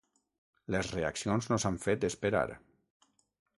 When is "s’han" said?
1.65-1.79